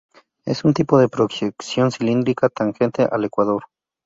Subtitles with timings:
[0.45, 3.65] Es un tipo de proyección cilíndrica tangente al ecuador.